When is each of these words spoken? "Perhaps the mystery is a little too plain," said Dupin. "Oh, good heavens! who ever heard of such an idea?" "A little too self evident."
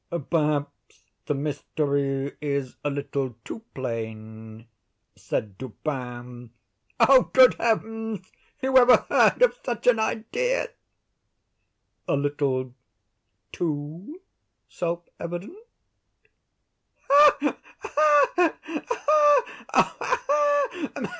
"Perhaps 0.31 1.03
the 1.27 1.35
mystery 1.35 2.35
is 2.41 2.75
a 2.83 2.89
little 2.89 3.35
too 3.45 3.59
plain," 3.75 4.65
said 5.15 5.59
Dupin. 5.59 6.49
"Oh, 6.99 7.29
good 7.31 7.53
heavens! 7.59 8.31
who 8.61 8.79
ever 8.79 8.97
heard 9.09 9.43
of 9.43 9.53
such 9.63 9.85
an 9.85 9.99
idea?" 9.99 10.69
"A 12.07 12.15
little 12.17 12.73
too 13.51 14.21
self 14.67 15.07
evident." 15.19 15.55